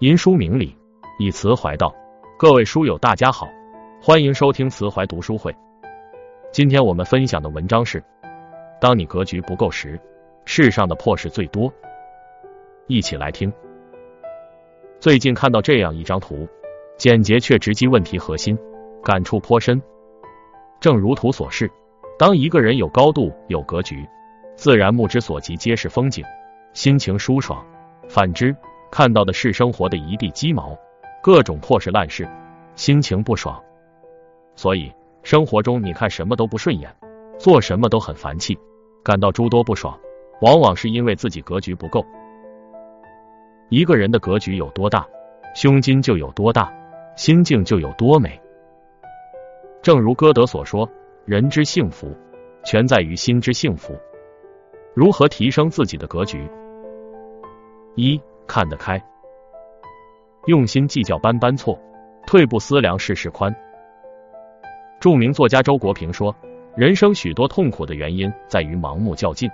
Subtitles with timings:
[0.00, 0.76] 吟书明理，
[1.18, 1.94] 以词怀道。
[2.38, 3.48] 各位书友，大家好，
[4.02, 5.54] 欢迎收听词怀读书会。
[6.52, 8.02] 今天我们分享的文章是：
[8.80, 9.98] 当你格局不够时，
[10.44, 11.72] 世上的破事最多。
[12.86, 13.52] 一起来听。
[15.00, 16.46] 最近看到这样一张图，
[16.96, 18.58] 简洁却直击问题核心，
[19.02, 19.80] 感触颇深。
[20.80, 21.70] 正如图所示，
[22.18, 24.06] 当一个人有高度、有格局，
[24.54, 26.24] 自然目之所及皆是风景，
[26.72, 27.64] 心情舒爽；
[28.08, 28.54] 反之，
[28.90, 30.76] 看到的是生活的一地鸡毛，
[31.22, 32.28] 各种破事烂事，
[32.76, 33.60] 心情不爽。
[34.54, 34.92] 所以，
[35.22, 36.94] 生活中你看什么都不顺眼，
[37.38, 38.56] 做什么都很烦气，
[39.02, 39.98] 感到诸多不爽，
[40.42, 42.04] 往往是因为自己格局不够。
[43.68, 45.06] 一个人的格局有多大，
[45.54, 46.72] 胸襟就有多大，
[47.16, 48.40] 心境就有多美。
[49.82, 50.88] 正如歌德所说
[51.26, 52.16] ：“人之幸福，
[52.64, 53.94] 全在于心之幸福。”
[54.94, 56.48] 如何提升自己的格局？
[57.94, 59.02] 一看得开，
[60.46, 61.78] 用心计较般般错，
[62.26, 63.54] 退步思量事事宽。
[65.00, 66.34] 著名作家周国平说
[66.76, 69.50] ：“人生许多痛苦的原因在于盲目较劲，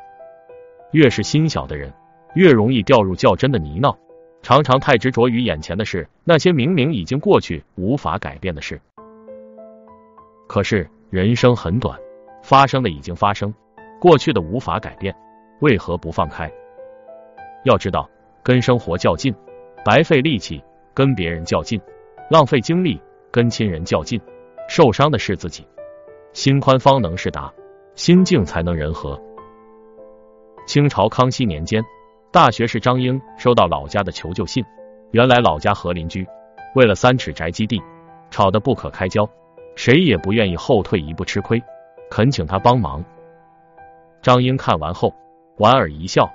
[0.93, 1.93] 越是心小的人。”
[2.35, 3.97] 越容易掉入较真的泥淖，
[4.41, 8.81] 常常太执着于眼前的事，那些明明已经过去、无法改变的事。
[10.47, 11.99] 可是人生很短，
[12.41, 13.53] 发生的已经发生，
[14.01, 15.13] 过去的无法改变，
[15.59, 16.49] 为何不放开？
[17.65, 18.09] 要知道，
[18.43, 19.35] 跟生活较劲，
[19.85, 20.63] 白费力气；
[20.95, 21.81] 跟别人较劲，
[22.31, 24.21] 浪费精力；跟亲人较劲，
[24.69, 25.67] 受伤的是自己。
[26.33, 27.53] 心宽方能是达，
[27.95, 29.21] 心静才能人和。
[30.67, 31.83] 清朝康熙年间。
[32.33, 34.65] 大学士张英收到老家的求救信，
[35.11, 36.25] 原来老家和邻居
[36.77, 37.83] 为了三尺宅基地
[38.31, 39.29] 吵得不可开交，
[39.75, 41.61] 谁也不愿意后退一步吃亏，
[42.09, 43.05] 恳请他帮忙。
[44.23, 45.13] 张英看完后
[45.57, 46.31] 莞尔一笑，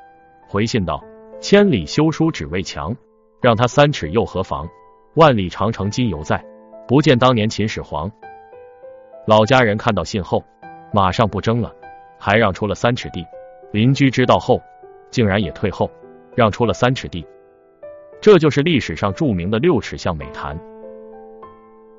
[0.49, 1.01] 回信道
[1.47, 2.97] ：“千里修书只为墙，
[3.39, 4.67] 让他三尺又何妨？
[5.13, 6.43] 万里长城今犹在，
[6.87, 8.11] 不见当年秦始皇。”
[9.27, 10.43] 老家人看到信后，
[10.91, 11.71] 马上不争了，
[12.17, 13.23] 还让出了三尺地。
[13.71, 14.59] 邻居知道后。
[15.11, 15.87] 竟然也退后，
[16.35, 17.23] 让出了三尺地，
[18.19, 20.59] 这就是历史上著名的六尺巷美谈。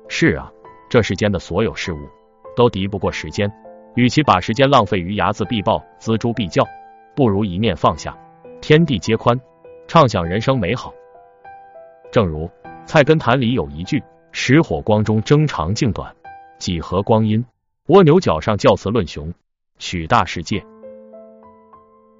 [0.09, 0.51] 是啊，
[0.89, 1.99] 这世间的所有事物
[2.53, 3.49] 都敌不过时间，
[3.95, 6.65] 与其把时间浪费于睚眦必报、锱铢必较，
[7.15, 8.13] 不如一念放下，
[8.61, 9.39] 天地皆宽，
[9.87, 10.93] 畅想人生美好。
[12.11, 12.45] 正如
[12.85, 16.13] 《菜根谭》里有一句：“石火光中争长竞短，
[16.57, 17.41] 几何光阴；
[17.87, 19.33] 蜗牛角上较雌论雄，
[19.77, 20.61] 许大世界。”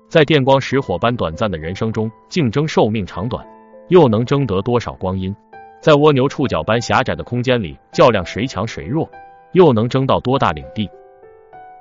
[0.08, 3.46] 在电光石火般短暂的人生中竞争寿命长短，
[3.90, 5.36] 又能争得多少光阴？
[5.82, 9.10] 在蜗牛触角般狭窄的空间里较量谁强谁弱，
[9.52, 10.90] 又能争到多大领地？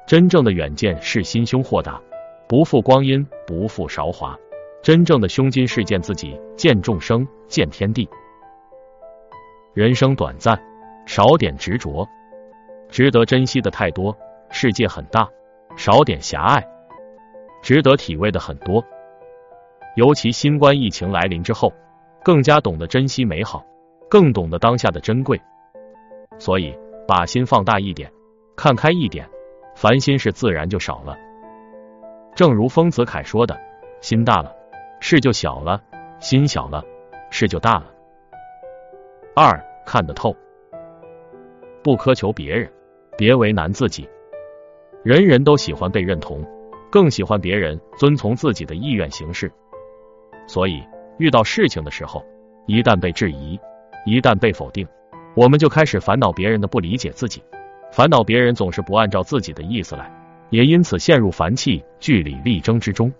[0.08, 2.00] 真正的远见是心胸豁达，
[2.48, 4.36] 不负光阴，不负韶华。
[4.82, 8.08] 真正的胸襟是见自己，见众生，见天地。
[9.74, 10.58] 人生短暂，
[11.06, 12.08] 少点执着，
[12.88, 14.16] 值得珍惜的太多。
[14.48, 15.28] 世界很大，
[15.76, 16.64] 少点狭隘。
[17.62, 18.84] 值得体味的很多，
[19.96, 21.72] 尤其新冠疫情来临之后，
[22.22, 23.64] 更加懂得珍惜美好，
[24.08, 25.40] 更懂得当下的珍贵。
[26.38, 28.10] 所以，把心放大一点，
[28.56, 29.28] 看开一点，
[29.74, 31.16] 烦心事自然就少了。
[32.36, 33.58] 正如丰子恺说的
[34.00, 34.54] ：“心大了，
[35.08, 35.80] 事就小了；
[36.18, 36.82] 心小了，
[37.30, 37.84] 事就大了。”
[39.36, 40.34] 二看得透，
[41.80, 42.68] 不苛求别人，
[43.16, 44.08] 别为难自己。
[45.04, 46.44] 人人都喜欢被认同。
[46.90, 49.52] 更喜欢别人遵从自己的意愿行事，
[50.48, 50.82] 所以
[51.18, 52.24] 遇到事情的时候，
[52.66, 53.60] 一旦被质疑，
[54.06, 54.88] 一旦被否定，
[55.36, 57.40] 我们就开始烦恼别人的不理解自己，
[57.92, 60.10] 烦恼别人总是不按照自己的意思来，
[60.50, 63.12] 也因此陷入烦气、据理力争之中。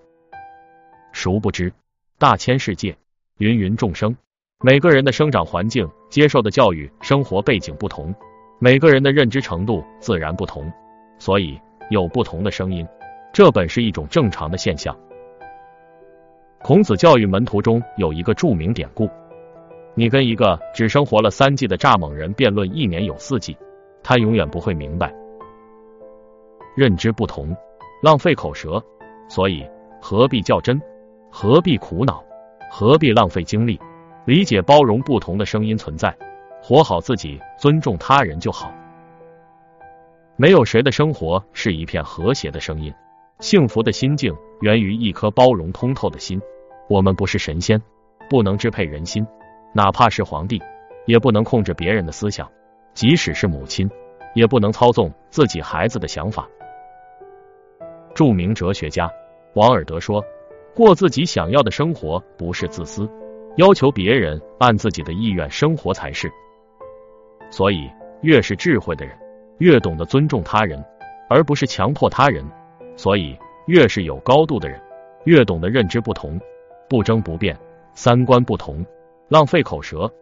[1.16, 1.72] 殊不知，
[2.18, 2.94] 大千世界，
[3.38, 4.14] 芸芸众生，
[4.60, 8.14] 每个人的生长环境、接受的教育、生活背景不同，
[8.58, 10.70] 每个人的认知程度自然不同，
[11.18, 12.86] 所以有不同的声音。
[13.32, 14.94] 这本是一种正常的现象。
[16.62, 19.08] 孔子教育门徒中有一个著名典故：
[19.94, 23.56] 你跟一个只生活了三季的蚱蜢人辩论一年有四季，
[24.02, 25.14] 他永远不会明白。
[26.76, 27.56] 认知不同，
[28.02, 28.84] 浪费口舌，
[29.30, 29.66] 所以
[29.98, 30.78] 何必较真？
[31.30, 32.22] 何必苦恼？
[32.70, 33.80] 何必浪费精力？
[34.24, 36.16] 理解包容不同的声音存在，
[36.62, 38.72] 活好自己，尊重他人就好。
[40.36, 42.92] 没有谁的生活是一片和谐的声音。
[43.40, 46.40] 幸福的心境源于一颗包容通透的心。
[46.88, 47.80] 我们不是神仙，
[48.30, 49.26] 不能支配人心，
[49.72, 50.60] 哪怕是皇帝，
[51.04, 52.46] 也不能控制别人的思想；
[52.94, 53.90] 即使是母亲，
[54.34, 56.48] 也不能操纵自己孩子的想法。
[58.14, 59.10] 著名哲学家
[59.54, 60.24] 王尔德说
[60.76, 63.08] ：“过自己想要的生活，不是自私，
[63.56, 66.30] 要求别人按自己的意愿生活才是。
[67.50, 67.90] 所以，
[68.20, 69.16] 越是智慧的人，
[69.56, 70.84] 越懂得尊重他人，
[71.30, 72.44] 而不是强迫他人。
[72.94, 73.34] 所以，
[73.66, 74.78] 越是有高度的人，
[75.24, 76.38] 越懂得认知不同，
[76.90, 77.58] 不争不辩，
[77.94, 78.84] 三观不同，
[79.28, 80.12] 浪费口舌。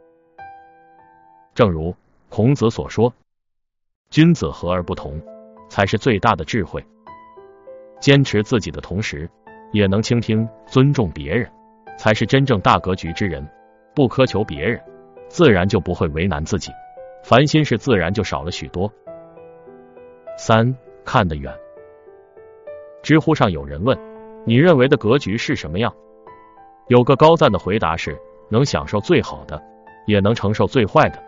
[1.53, 1.93] 正如
[2.29, 3.13] 孔子所说
[4.09, 5.21] ：“君子和而不同，
[5.69, 6.81] 才是最大的智慧。”
[7.99, 9.29] 坚持自己的同时，
[9.75, 11.51] 也能倾听、尊重别人，
[11.99, 13.45] 才是真正大格局之人。
[13.93, 14.81] 不苛求别人，
[15.29, 16.71] 自然就不会为难自己。
[17.25, 18.91] 烦心事自然就少了许多。
[20.39, 20.73] 三
[21.05, 21.53] 看得远。
[23.03, 23.99] 知乎上有人问
[24.47, 25.93] ：“你认为的格局是什么样？”
[26.87, 28.17] 有个高赞的回答是
[28.49, 29.61] ：“能享受最好的，
[30.07, 31.21] 也能承受最坏的。”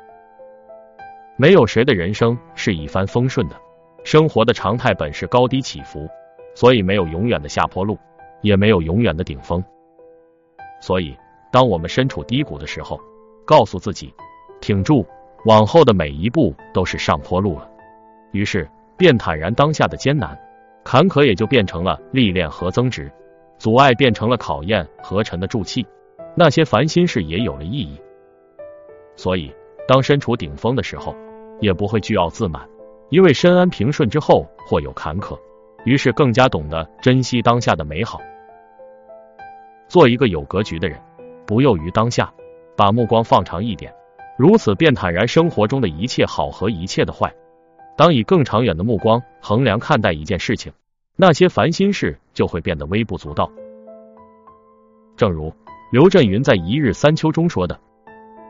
[1.36, 3.56] 没有谁的人生是一帆风顺的，
[4.04, 6.08] 生活的常态本是高低起伏，
[6.54, 7.98] 所以没有永远的下坡路，
[8.46, 9.62] 也没有永远的顶峰。
[10.80, 11.16] 所以，
[11.50, 13.00] 当我们身处低谷的时候，
[13.44, 14.14] 告诉自己：
[14.60, 15.04] 挺住。
[15.44, 17.70] 往后的每一步都是上坡路了，
[18.32, 20.36] 于是便坦然当下的艰难，
[20.82, 23.08] 坎坷也就变成了历练和增值，
[23.56, 25.86] 阻碍变成了考验和沉的助气，
[26.34, 27.96] 那些烦心事也有了意义。
[29.14, 29.54] 所以，
[29.86, 31.14] 当身处顶峰的时候，
[31.60, 32.68] 也不会倨傲自满，
[33.10, 35.38] 因为深谙平顺之后或有坎坷，
[35.84, 38.20] 于是更加懂得珍惜当下的美好，
[39.88, 41.00] 做一个有格局的人，
[41.46, 42.32] 不囿于当下，
[42.76, 43.92] 把目光放长一点。
[44.36, 47.34] 如此便坦然生活中的一切好和一切的坏。
[47.96, 50.72] 当以更长远的目光衡量看待一件事情，
[51.16, 53.50] 那些烦心事就会变得微不足道。
[55.16, 55.50] 正如
[55.90, 57.80] 刘震云在《一日三秋》中说的：“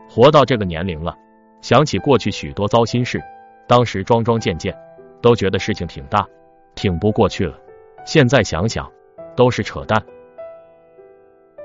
[0.09, 1.15] 活到这个年龄了，
[1.61, 3.23] 想起过去许多糟心事，
[3.67, 4.75] 当时桩桩件件
[5.21, 6.27] 都觉得事情挺大，
[6.75, 7.57] 挺不过去了。
[8.05, 8.91] 现在想想，
[9.37, 10.03] 都是扯淡。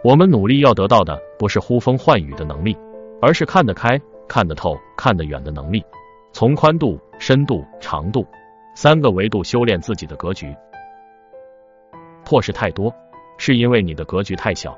[0.04, 2.76] 我们努力要得到的，不是呼风唤雨的能力，
[3.20, 5.84] 而是看得开。”看得透、看得远的能力，
[6.32, 8.26] 从宽度、深度、长度
[8.74, 10.56] 三个维度修炼自己的格局。
[12.24, 12.94] 破事太多，
[13.36, 14.74] 是因为你的格局太小。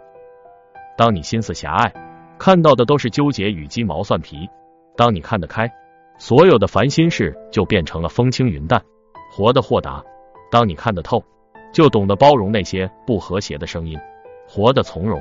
[0.96, 1.92] 当你心思狭隘，
[2.36, 4.48] 看到的都是纠结与鸡毛蒜皮；
[4.96, 5.70] 当你看得开，
[6.18, 8.82] 所有的烦心事就变成了风轻云淡，
[9.30, 10.02] 活得豁达；
[10.50, 11.22] 当你看得透，
[11.70, 13.96] 就懂得包容那些不和谐的声音，
[14.46, 15.20] 活得从容；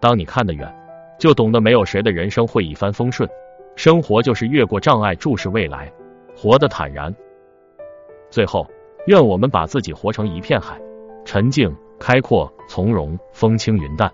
[0.00, 0.72] 当你看得远，
[1.18, 3.28] 就懂得没有谁的人生会一帆风顺。
[3.76, 5.90] 生活就是越过障碍，注视未来，
[6.36, 7.14] 活得坦然。
[8.30, 8.66] 最后，
[9.06, 10.80] 愿我们把自己活成一片海，
[11.24, 14.12] 沉静、开阔、从容、风轻云淡。